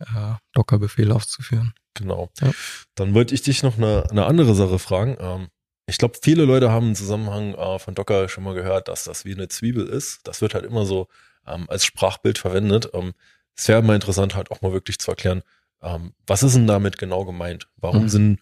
[0.00, 1.74] äh, Docker-Befehl auszuführen.
[1.94, 2.30] Genau.
[2.40, 2.50] Ja.
[2.94, 5.16] Dann wollte ich dich noch eine, eine andere Sache fragen.
[5.20, 5.48] Ähm,
[5.86, 9.24] ich glaube, viele Leute haben im Zusammenhang äh, von Docker schon mal gehört, dass das
[9.24, 10.20] wie eine Zwiebel ist.
[10.24, 11.08] Das wird halt immer so
[11.46, 12.90] ähm, als Sprachbild verwendet.
[12.92, 13.12] Ähm,
[13.56, 15.42] es wäre mal interessant, halt auch mal wirklich zu erklären,
[15.82, 17.68] ähm, was ist denn damit genau gemeint?
[17.76, 18.08] Warum mhm.
[18.08, 18.40] sind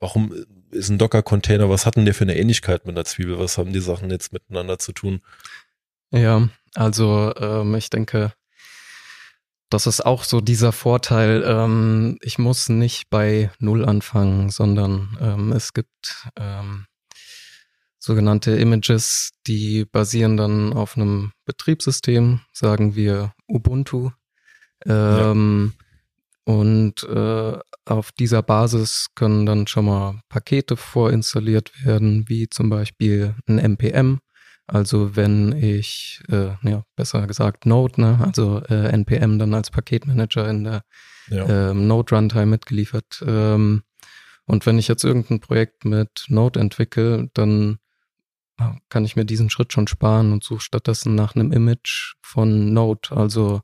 [0.00, 0.34] warum
[0.70, 3.38] ist ein Docker-Container, was hat denn der für eine Ähnlichkeit mit einer Zwiebel?
[3.38, 5.20] Was haben die Sachen jetzt miteinander zu tun?
[6.10, 8.32] Ja, also ähm, ich denke,
[9.68, 11.44] das ist auch so dieser Vorteil.
[11.46, 16.86] Ähm, ich muss nicht bei Null anfangen, sondern ähm, es gibt ähm,
[17.98, 24.10] sogenannte Images, die basieren dann auf einem Betriebssystem, sagen wir Ubuntu.
[24.86, 25.84] Ähm, ja.
[26.50, 33.36] Und äh, auf dieser Basis können dann schon mal Pakete vorinstalliert werden, wie zum Beispiel
[33.46, 34.18] ein NPM.
[34.66, 40.50] Also wenn ich, äh, ja, besser gesagt Node, ne, also äh, NPM dann als Paketmanager
[40.50, 40.82] in der
[41.28, 41.70] ja.
[41.70, 43.22] ähm, Node Runtime mitgeliefert.
[43.24, 43.84] Ähm,
[44.44, 47.78] und wenn ich jetzt irgendein Projekt mit Node entwickle, dann
[48.88, 53.10] kann ich mir diesen Schritt schon sparen und suche stattdessen nach einem Image von Node.
[53.12, 53.60] Also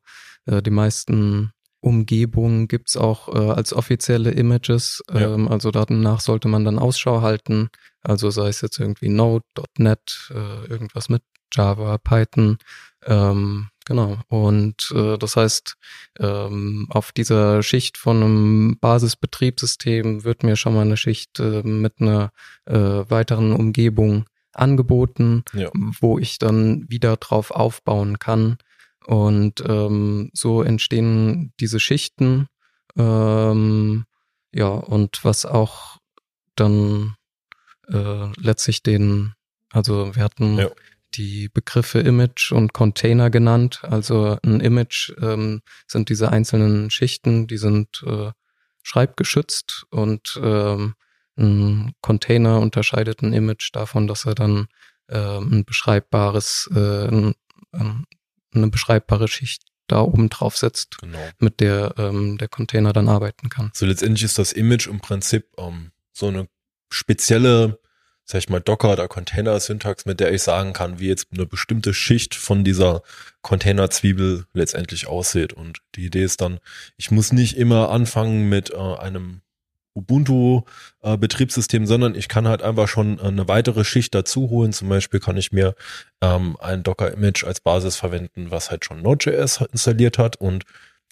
[0.46, 5.02] äh, die meisten Umgebung gibt's auch äh, als offizielle Images.
[5.12, 5.34] Ja.
[5.34, 7.68] Ähm, also danach sollte man dann Ausschau halten.
[8.02, 9.44] Also sei es jetzt irgendwie Node,
[9.78, 12.58] .NET, äh, irgendwas mit Java, Python.
[13.04, 14.18] Ähm, genau.
[14.28, 15.76] Und äh, das heißt,
[16.18, 22.00] ähm, auf dieser Schicht von einem Basisbetriebssystem wird mir schon mal eine Schicht äh, mit
[22.00, 22.30] einer
[22.66, 25.70] äh, weiteren Umgebung angeboten, ja.
[25.72, 28.58] wo ich dann wieder drauf aufbauen kann.
[29.06, 32.48] Und ähm, so entstehen diese Schichten.
[32.96, 34.04] Ähm,
[34.52, 35.98] ja, und was auch
[36.56, 37.14] dann
[37.88, 39.34] äh, letztlich den,
[39.70, 40.70] also wir hatten ja.
[41.14, 43.80] die Begriffe Image und Container genannt.
[43.82, 48.32] Also ein Image ähm, sind diese einzelnen Schichten, die sind äh,
[48.82, 50.94] schreibgeschützt und ähm,
[51.36, 54.68] ein Container unterscheidet ein Image davon, dass er dann
[55.08, 57.34] äh, ein beschreibbares, äh, ein,
[58.54, 61.18] eine beschreibbare Schicht da oben drauf setzt, genau.
[61.38, 63.70] mit der ähm, der Container dann arbeiten kann.
[63.74, 66.48] So letztendlich ist das Image im Prinzip ähm, so eine
[66.90, 67.78] spezielle,
[68.24, 71.94] sag ich mal, Docker- oder Container-Syntax, mit der ich sagen kann, wie jetzt eine bestimmte
[71.94, 73.02] Schicht von dieser
[73.42, 75.52] Container-Zwiebel letztendlich aussieht.
[75.52, 76.58] Und die Idee ist dann,
[76.96, 79.42] ich muss nicht immer anfangen mit äh, einem
[79.96, 84.72] Ubuntu-Betriebssystem, äh, sondern ich kann halt einfach schon eine weitere Schicht dazu holen.
[84.72, 85.74] Zum Beispiel kann ich mir
[86.20, 90.64] ähm, ein Docker-Image als Basis verwenden, was halt schon Node.js installiert hat und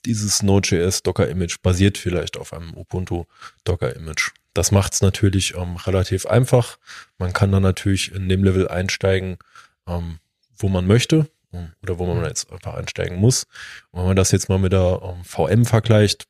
[0.05, 3.25] dieses Node.js Docker-Image basiert vielleicht auf einem Ubuntu
[3.65, 4.33] Docker-Image.
[4.53, 6.79] Das macht es natürlich ähm, relativ einfach.
[7.19, 9.39] Man kann dann natürlich in dem Level einsteigen,
[9.89, 10.19] ähm,
[10.57, 13.45] wo man möchte ähm, oder wo man jetzt einfach einsteigen muss.
[13.91, 16.27] Und wenn man das jetzt mal mit der ähm, VM vergleicht,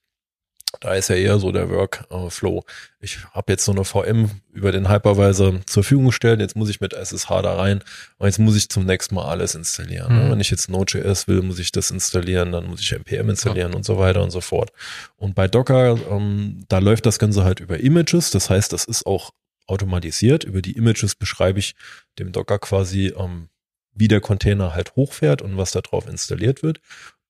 [0.81, 2.65] da ist ja eher so der Workflow.
[3.01, 6.41] Ich habe jetzt so eine VM über den Hypervisor zur Verfügung gestellt.
[6.41, 7.83] Jetzt muss ich mit SSH da rein
[8.19, 10.27] und jetzt muss ich zum nächsten Mal alles installieren.
[10.27, 10.31] Mhm.
[10.31, 13.77] Wenn ich jetzt Node.js will, muss ich das installieren, dann muss ich npm installieren ja.
[13.77, 14.73] und so weiter und so fort.
[15.17, 18.31] Und bei Docker, ähm, da läuft das Ganze halt über Images.
[18.31, 19.31] Das heißt, das ist auch
[19.67, 20.45] automatisiert.
[20.45, 21.75] Über die Images beschreibe ich
[22.19, 23.49] dem Docker quasi, ähm,
[23.93, 26.81] wie der Container halt hochfährt und was da drauf installiert wird.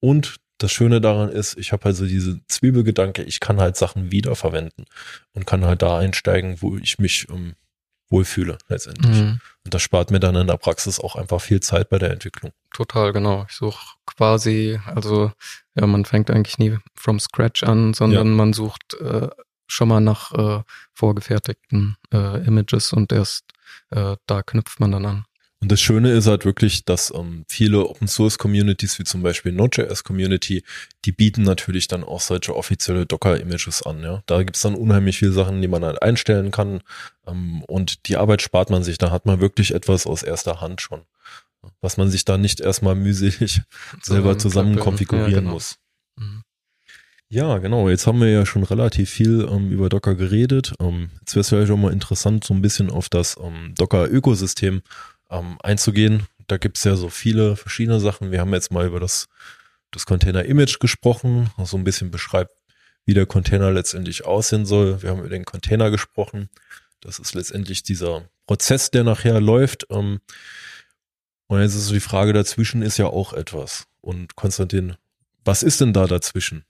[0.00, 4.86] Und das Schöne daran ist, ich habe also diese Zwiebelgedanke, ich kann halt Sachen wiederverwenden
[5.32, 7.54] und kann halt da einsteigen, wo ich mich ähm,
[8.08, 9.16] wohlfühle letztendlich.
[9.16, 9.40] Mhm.
[9.64, 12.52] Und das spart mir dann in der Praxis auch einfach viel Zeit bei der Entwicklung.
[12.72, 13.46] Total, genau.
[13.48, 15.32] Ich suche quasi, also
[15.74, 18.34] ja, man fängt eigentlich nie from scratch an, sondern ja.
[18.34, 19.28] man sucht äh,
[19.66, 20.62] schon mal nach äh,
[20.92, 23.44] vorgefertigten äh, Images und erst
[23.90, 25.24] äh, da knüpft man dann an.
[25.64, 29.50] Und das Schöne ist halt wirklich, dass ähm, viele Open Source Communities, wie zum Beispiel
[29.50, 30.62] Node.js Community,
[31.06, 34.02] die bieten natürlich dann auch solche offizielle Docker-Images an.
[34.02, 36.82] Ja, da gibt's dann unheimlich viele Sachen, die man halt einstellen kann.
[37.26, 38.98] Ähm, und die Arbeit spart man sich.
[38.98, 41.00] Da hat man wirklich etwas aus erster Hand schon,
[41.80, 43.62] was man sich da nicht erstmal mühselig
[44.02, 45.52] selber zusammen konfigurieren ja, genau.
[45.52, 45.78] muss.
[46.16, 46.42] Mhm.
[47.30, 47.88] Ja, genau.
[47.88, 50.74] Jetzt haben wir ja schon relativ viel ähm, über Docker geredet.
[50.78, 54.82] Ähm, jetzt wäre es vielleicht auch mal interessant, so ein bisschen auf das ähm, Docker-Ökosystem
[55.34, 56.26] ähm, einzugehen.
[56.46, 58.30] Da gibt's ja so viele verschiedene Sachen.
[58.30, 59.28] Wir haben jetzt mal über das,
[59.90, 62.52] das Container-Image gesprochen, was so ein bisschen beschreibt,
[63.04, 65.02] wie der Container letztendlich aussehen soll.
[65.02, 66.48] Wir haben über den Container gesprochen.
[67.00, 69.86] Das ist letztendlich dieser Prozess, der nachher läuft.
[69.90, 70.20] Ähm,
[71.46, 73.86] und jetzt ist so die Frage dazwischen ist ja auch etwas.
[74.00, 74.96] Und Konstantin,
[75.44, 76.64] was ist denn da dazwischen?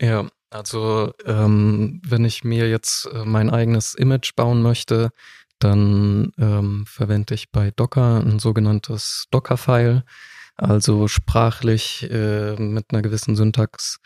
[0.00, 5.10] Ja, also ähm, wenn ich mir jetzt äh, mein eigenes Image bauen möchte,
[5.58, 10.04] dann ähm, verwende ich bei Docker ein sogenanntes Docker-File.
[10.56, 13.98] Also sprachlich äh, mit einer gewissen Syntax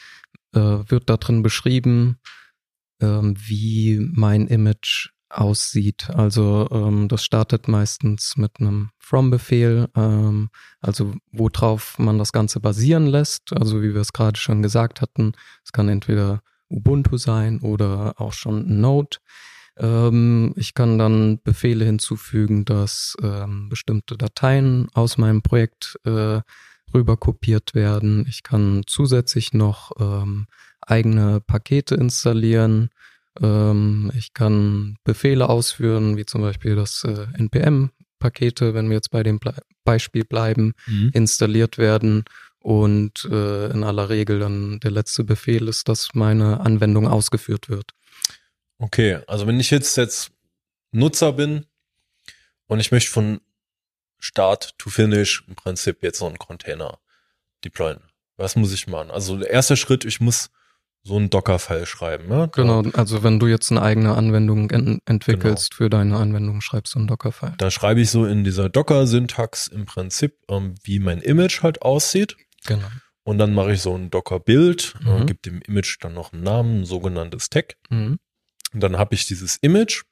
[0.55, 2.19] äh, wird da drin beschrieben,
[3.01, 6.11] äh, wie mein Image aussieht.
[6.11, 13.07] Also ähm, das startet meistens mit einem From-Befehl, ähm, also worauf man das Ganze basieren
[13.07, 13.53] lässt.
[13.53, 15.33] Also wie wir es gerade schon gesagt hatten,
[15.65, 19.19] es kann entweder Ubuntu sein oder auch schon Node.
[19.79, 26.41] Ähm, ich kann dann Befehle hinzufügen, dass ähm, bestimmte Dateien aus meinem Projekt äh,
[26.95, 28.27] rüber kopiert werden.
[28.29, 30.47] Ich kann zusätzlich noch ähm,
[30.81, 32.91] eigene Pakete installieren.
[33.41, 39.23] Ähm, ich kann Befehle ausführen, wie zum Beispiel das äh, NPM-Pakete, wenn wir jetzt bei
[39.23, 39.55] dem Ble
[39.85, 41.11] Beispiel bleiben, mhm.
[41.13, 42.25] installiert werden.
[42.61, 47.91] Und äh, in aller Regel dann der letzte Befehl ist, dass meine Anwendung ausgeführt wird.
[48.83, 50.33] Okay, also wenn ich jetzt jetzt
[50.91, 51.67] Nutzer bin
[52.67, 53.41] und ich möchte von
[54.19, 56.99] Start to Finish im Prinzip jetzt so einen Container
[57.65, 58.01] deployen,
[58.37, 59.13] was muss ich machen?
[59.13, 60.51] Also der erste Schritt, ich muss
[61.05, 62.31] so einen Docker-File schreiben.
[62.31, 62.47] Ja?
[62.47, 65.77] Genau, also wenn du jetzt eine eigene Anwendung en entwickelst genau.
[65.77, 67.55] für deine Anwendung, schreibst du einen Docker-File.
[67.59, 72.37] Da schreibe ich so in dieser Docker-Syntax im Prinzip, ähm, wie mein Image halt aussieht.
[72.67, 72.87] Genau.
[73.25, 75.09] Und dann mache ich so ein Docker-Build, mhm.
[75.09, 77.77] äh, gebe dem Image dann noch einen Namen, ein sogenanntes Tag.
[77.89, 78.19] Mhm.
[78.73, 80.03] Und dann habe ich dieses Image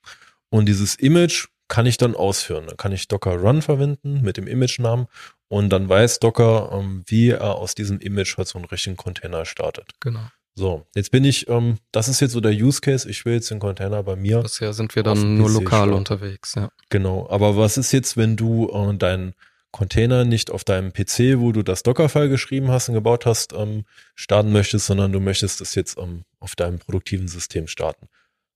[0.51, 2.67] und dieses Image kann ich dann ausführen.
[2.67, 5.07] Dann kann ich Docker Run verwenden mit dem Image-Namen
[5.49, 9.45] und dann weiß Docker, ähm, wie er aus diesem Image halt so einen richtigen Container
[9.45, 9.93] startet.
[10.01, 10.21] Genau.
[10.57, 13.51] So, jetzt bin ich, ähm, das ist jetzt so der Use Case, ich will jetzt
[13.51, 14.41] den Container bei mir.
[14.43, 15.93] Bisher sind wir dann nur lokal starten.
[15.95, 16.71] unterwegs, ja.
[16.91, 19.35] Genau, aber was ist jetzt, wenn du äh, deinen
[19.71, 23.85] Container nicht auf deinem PC, wo du das Dockerfile geschrieben hast und gebaut hast, ähm,
[24.17, 28.09] starten möchtest, sondern du möchtest das jetzt ähm, auf deinem produktiven System starten.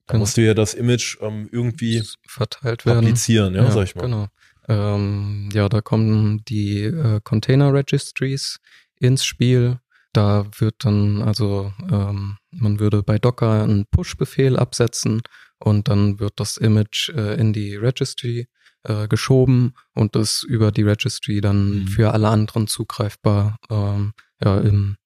[0.06, 0.20] Da genau.
[0.20, 2.98] musst du ja das Image ähm, irgendwie verteilt werden.
[2.98, 4.02] Applizieren, ja, ja, sag ich mal.
[4.02, 4.28] Genau.
[4.68, 8.58] Ähm, ja, da kommen die äh, Container Registries
[8.98, 9.78] ins Spiel.
[10.12, 15.22] Da wird dann, also ähm, man würde bei Docker einen Push-Befehl absetzen
[15.58, 18.46] und dann wird das Image äh, in die Registry
[18.84, 21.88] äh, geschoben und ist über die Registry dann mhm.
[21.88, 24.12] für alle anderen zugreifbar ähm,
[24.42, 24.96] ja, im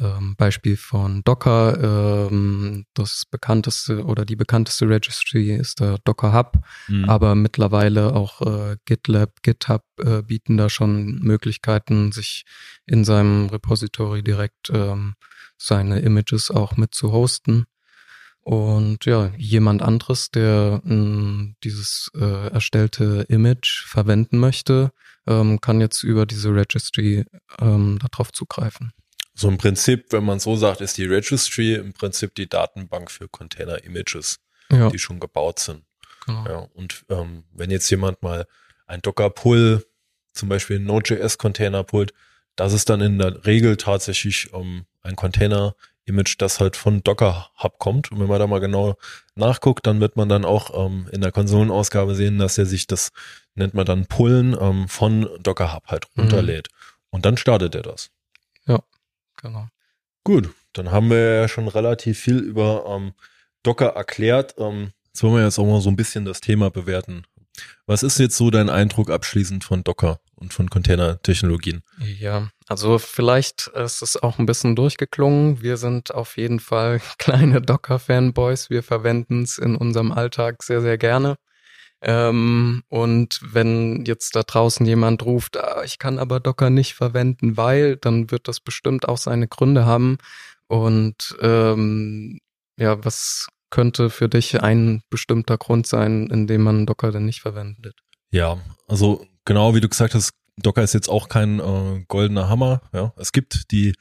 [0.00, 2.28] ähm, Beispiel von Docker.
[2.30, 7.08] Ähm, das bekannteste oder die bekannteste Registry ist der Docker Hub, mhm.
[7.08, 12.44] aber mittlerweile auch äh, GitLab, GitHub äh, bieten da schon Möglichkeiten, sich
[12.86, 15.14] in seinem Repository direkt ähm,
[15.56, 17.64] seine Images auch mit zu hosten.
[18.40, 24.90] Und ja, jemand anderes, der mh, hm, dieses äh, erstellte Image verwenden möchte,
[25.26, 27.24] ähm, kann jetzt über diese Registry
[27.58, 28.92] ähm, darauf zugreifen.
[29.34, 33.28] So im Prinzip, wenn man so sagt, ist die Registry im Prinzip die Datenbank für
[33.28, 34.38] Container-Images,
[34.70, 34.88] ja.
[34.88, 35.84] die schon gebaut sind.
[36.26, 36.46] Genau.
[36.46, 38.46] Ja, und ähm, wenn jetzt jemand mal
[38.86, 39.84] ein Docker-Pull,
[40.32, 42.12] zum Beispiel ein Node.js-Container pullt,
[42.56, 47.78] das ist dann in der Regel tatsächlich ähm, ein Container-Image, das halt von Docker Hub
[47.78, 48.12] kommt.
[48.12, 48.96] Und wenn man da mal genau
[49.34, 53.10] nachguckt, dann wird man dann auch ähm, in der Konsolenausgabe sehen, dass er sich das,
[53.54, 56.68] nennt man dann Pullen, ähm, von Docker Hub halt runterlädt.
[56.70, 57.06] Mhm.
[57.10, 58.10] Und dann startet er das.
[58.66, 58.80] Ja.
[59.44, 59.68] Genau.
[60.24, 63.12] Gut, dann haben wir ja schon relativ viel über ähm,
[63.62, 64.54] Docker erklärt.
[64.58, 67.24] Ähm, jetzt wollen wir jetzt auch mal so ein bisschen das Thema bewerten.
[67.86, 70.18] Was ist jetzt so dein Eindruck abschließend von Docker?
[70.36, 71.82] und von Container-Technologien.
[71.98, 75.62] Ja, also vielleicht ist es auch ein bisschen durchgeklungen.
[75.62, 78.70] Wir sind auf jeden Fall kleine Docker-Fanboys.
[78.70, 81.36] Wir verwenden es in unserem Alltag sehr, sehr gerne.
[82.06, 87.56] Ähm, und wenn jetzt da draußen jemand ruft, ah, ich kann aber Docker nicht verwenden,
[87.56, 90.18] weil, dann wird das bestimmt auch seine Gründe haben.
[90.68, 92.40] Und ähm,
[92.78, 97.40] ja, was könnte für dich ein bestimmter Grund sein, in dem man Docker denn nicht
[97.40, 97.96] verwendet?
[98.30, 102.82] Ja, also genau wie du gesagt hast, Docker ist jetzt auch kein äh, goldener Hammer.
[102.92, 103.94] Ja, es gibt die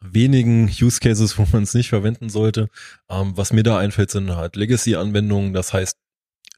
[0.00, 2.68] wenigen Use Cases, wo man es nicht verwenden sollte.
[3.10, 5.52] Ähm, was mir da einfällt, sind halt Legacy-Anwendungen.
[5.52, 5.98] Das heißt,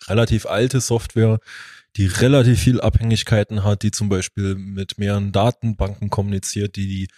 [0.06, 1.38] relativ alte Software,
[1.96, 7.08] die relativ viel Abhängigkeiten hat, die zum Beispiel mit mehreren Datenbanken kommuniziert, die die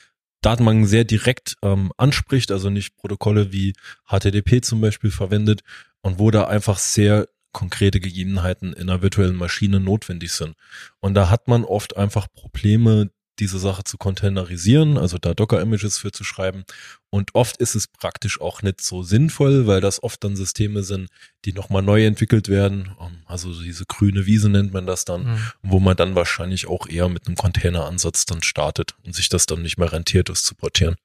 [0.43, 3.73] Datenbanken sehr direkt ähm, anspricht, also nicht Protokolle wie
[4.09, 5.63] HTTP zum Beispiel verwendet
[6.03, 10.55] und wo da einfach sehr konkrete Gegebenheiten in einer virtuellen Maschine notwendig sind.
[11.01, 16.13] Und da hat man oft einfach Probleme, diese Sache zu containerisieren, also da Docker-Images für
[16.13, 16.65] zu schreiben.
[17.11, 21.09] Und oft ist es praktisch auch nicht so sinnvoll, weil das oft dann Systeme sind,
[21.45, 22.95] die nochmal neu entwickelt werden.
[23.01, 25.53] Ähm, also diese grüne Wiese nennt man das dann, mhm.
[25.63, 29.63] wo man dann wahrscheinlich auch eher mit einem Container-Ansatz dann startet und sich das dann
[29.63, 30.97] nicht mehr rentiert, das zu portieren.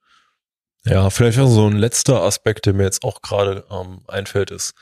[0.83, 4.73] Ja, vielleicht auch so ein letzter Aspekt, der mir jetzt auch gerade ähm, einfällt, ist,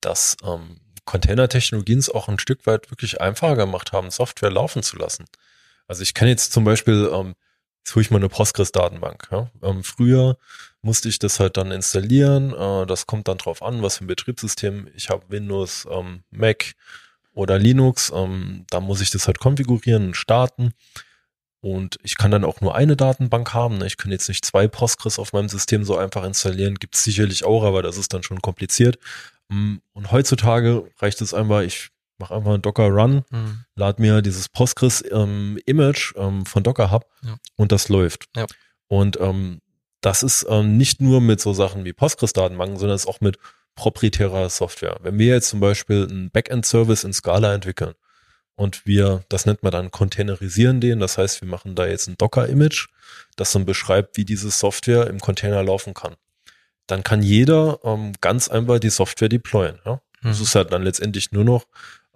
[0.00, 4.96] dass ähm, Container-Technologien es auch ein Stück weit wirklich einfacher gemacht haben, Software laufen zu
[4.96, 5.24] lassen.
[5.88, 7.34] Also ich kann jetzt zum Beispiel, ähm,
[7.78, 9.28] jetzt hole ich mal eine Postgres-Datenbank.
[9.30, 9.50] Ja?
[9.62, 10.38] Ähm, früher
[10.82, 12.52] musste ich das halt dann installieren.
[12.52, 14.88] Äh, das kommt dann drauf an, was für ein Betriebssystem.
[14.94, 16.74] Ich habe Windows, ähm, Mac
[17.34, 18.12] oder Linux.
[18.14, 20.72] Ähm, da muss ich das halt konfigurieren und starten.
[21.60, 23.78] Und ich kann dann auch nur eine Datenbank haben.
[23.78, 23.86] Ne?
[23.86, 26.76] Ich kann jetzt nicht zwei Postgres auf meinem System so einfach installieren.
[26.76, 28.98] Gibt es sicherlich auch, aber das ist dann schon kompliziert.
[29.48, 33.64] Mm, und heutzutage reicht es einfach, ich mach einfach einen Docker Run, mhm.
[33.74, 37.36] lad mir dieses Postgres ähm, Image ähm, von Docker Hub ja.
[37.56, 38.26] und das läuft.
[38.36, 38.46] Ja.
[38.88, 39.60] Und ähm,
[40.00, 43.38] das ist ähm, nicht nur mit so Sachen wie Postgres-Datenbanken, sondern es ist auch mit
[43.74, 44.98] proprietärer Software.
[45.02, 47.94] Wenn wir jetzt zum Beispiel einen Backend-Service in Scala entwickeln
[48.54, 52.16] und wir, das nennt man dann containerisieren den, das heißt, wir machen da jetzt ein
[52.16, 52.88] Docker-Image,
[53.36, 56.14] das dann beschreibt, wie diese Software im Container laufen kann.
[56.86, 59.80] Dann kann jeder ähm, ganz einfach die Software deployen.
[59.84, 60.00] Ja?
[60.22, 60.28] Mhm.
[60.28, 61.66] Das ist halt dann letztendlich nur noch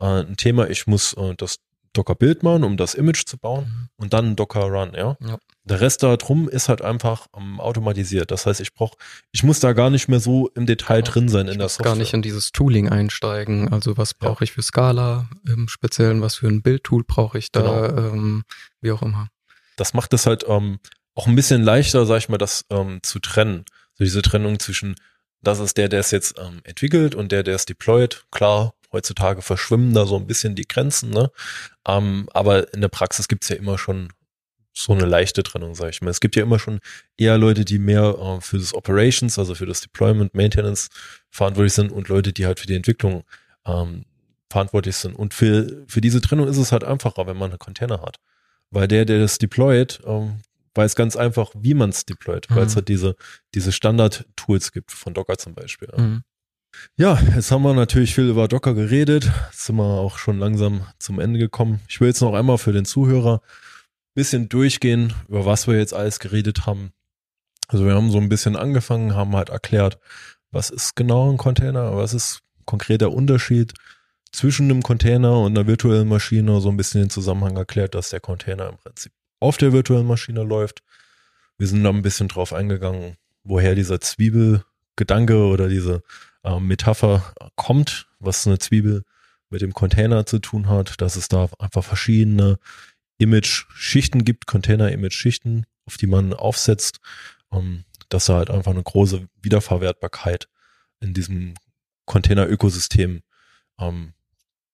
[0.00, 1.58] äh, ein Thema, ich muss äh, das
[1.92, 3.88] Docker-Bild machen, um das Image zu bauen mhm.
[3.96, 5.16] und dann Docker-Run, ja?
[5.20, 5.38] ja.
[5.64, 8.30] Der Rest da drum ist halt einfach ähm, automatisiert.
[8.30, 8.96] Das heißt, ich brauche,
[9.32, 11.92] ich muss da gar nicht mehr so im Detail ja, drin sein in der Software.
[11.92, 13.72] gar nicht in dieses Tooling einsteigen.
[13.72, 14.42] Also was brauche ja.
[14.42, 18.08] ich für Scala im Speziellen, was für ein Bildtool brauche ich da, genau.
[18.12, 18.44] ähm,
[18.80, 19.28] wie auch immer.
[19.76, 20.78] Das macht es halt ähm,
[21.14, 23.64] auch ein bisschen leichter, sag ich mal, das ähm, zu trennen.
[23.94, 24.94] So diese Trennung zwischen,
[25.42, 28.24] das ist der, der es jetzt ähm, entwickelt und der, der es deployt.
[28.30, 31.30] Klar, Heutzutage verschwimmen da so ein bisschen die Grenzen, ne?
[31.86, 34.08] Ähm, aber in der Praxis gibt's ja immer schon
[34.72, 36.10] so eine leichte Trennung, sage ich mal.
[36.10, 36.80] Es gibt ja immer schon
[37.16, 40.88] eher Leute, die mehr äh, für das Operations, also für das Deployment, Maintenance
[41.28, 43.24] verantwortlich sind und Leute, die halt für die Entwicklung
[43.66, 44.04] ähm,
[44.48, 45.14] verantwortlich sind.
[45.14, 48.18] Und für, für diese Trennung ist es halt einfacher, wenn man einen Container hat.
[48.70, 50.40] Weil der, der das deployt, ähm,
[50.74, 52.56] weiß ganz einfach, wie man es deployt, mhm.
[52.56, 53.16] weil es halt diese,
[53.54, 55.88] diese Standard-Tools gibt, von Docker zum Beispiel.
[55.96, 56.22] Mhm.
[56.96, 59.30] Ja, jetzt haben wir natürlich viel über Docker geredet.
[59.50, 61.80] Jetzt sind wir auch schon langsam zum Ende gekommen.
[61.88, 65.94] Ich will jetzt noch einmal für den Zuhörer ein bisschen durchgehen, über was wir jetzt
[65.94, 66.92] alles geredet haben.
[67.68, 69.98] Also wir haben so ein bisschen angefangen, haben halt erklärt,
[70.50, 73.74] was ist genau ein Container, was ist konkreter Unterschied
[74.32, 78.20] zwischen einem Container und einer virtuellen Maschine, so ein bisschen den Zusammenhang erklärt, dass der
[78.20, 80.82] Container im Prinzip auf der virtuellen Maschine läuft.
[81.58, 86.02] Wir sind da ein bisschen drauf eingegangen, woher dieser Zwiebelgedanke oder diese
[86.42, 89.04] äh, Metapher kommt, was eine Zwiebel
[89.50, 92.58] mit dem Container zu tun hat, dass es da einfach verschiedene
[93.18, 97.00] Image-Schichten gibt, Container-Image-Schichten, auf die man aufsetzt,
[97.52, 100.48] ähm, dass da halt einfach eine große Wiederverwertbarkeit
[101.00, 101.54] in diesem
[102.06, 103.22] Container-Ökosystem
[103.78, 104.14] ähm,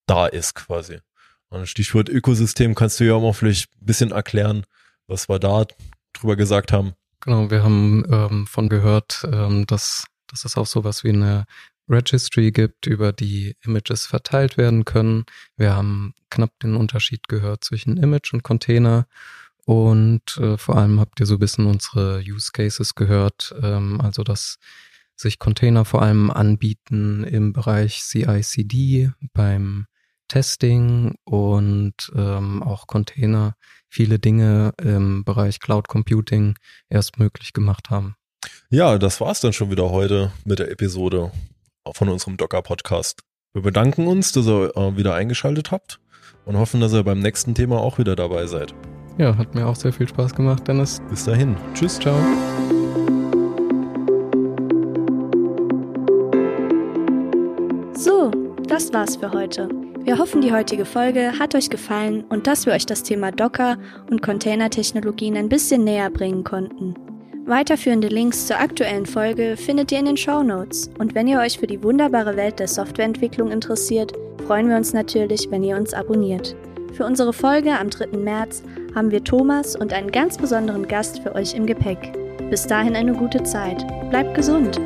[0.06, 1.00] da ist quasi.
[1.48, 4.64] Und Stichwort Ökosystem kannst du ja auch mal vielleicht ein bisschen erklären,
[5.06, 5.64] was wir da
[6.12, 6.94] drüber gesagt haben.
[7.20, 11.46] Genau, wir haben ähm, von gehört, ähm, dass dass es auch sowas wie eine
[11.88, 15.24] Registry gibt, über die Images verteilt werden können.
[15.56, 19.06] Wir haben knapp den Unterschied gehört zwischen Image und Container.
[19.64, 24.22] Und äh, vor allem habt ihr so ein bisschen unsere Use Cases gehört, ähm, also
[24.22, 24.58] dass
[25.16, 29.86] sich Container vor allem anbieten im Bereich CI/CD, beim
[30.28, 33.56] Testing und ähm, auch Container
[33.88, 36.56] viele Dinge im Bereich Cloud Computing
[36.88, 38.16] erst möglich gemacht haben.
[38.70, 41.30] Ja, das war's dann schon wieder heute mit der Episode
[41.92, 43.22] von unserem Docker-Podcast.
[43.52, 45.98] Wir bedanken uns, dass ihr äh, wieder eingeschaltet habt
[46.44, 48.74] und hoffen, dass ihr beim nächsten Thema auch wieder dabei seid.
[49.18, 51.00] Ja, hat mir auch sehr viel Spaß gemacht, Dennis.
[51.08, 51.56] Bis dahin.
[51.74, 51.98] Tschüss.
[51.98, 52.14] Ciao.
[57.94, 58.30] So,
[58.68, 59.68] das war's für heute.
[60.00, 63.78] Wir hoffen, die heutige Folge hat euch gefallen und dass wir euch das Thema Docker
[64.10, 66.94] und Containertechnologien ein bisschen näher bringen konnten.
[67.46, 70.90] Weiterführende Links zur aktuellen Folge findet ihr in den Show Notes.
[70.98, 74.12] Und wenn ihr euch für die wunderbare Welt der Softwareentwicklung interessiert,
[74.48, 76.56] freuen wir uns natürlich, wenn ihr uns abonniert.
[76.94, 78.18] Für unsere Folge am 3.
[78.18, 78.64] März
[78.96, 82.12] haben wir Thomas und einen ganz besonderen Gast für euch im Gepäck.
[82.50, 83.86] Bis dahin eine gute Zeit.
[84.10, 84.80] Bleibt gesund!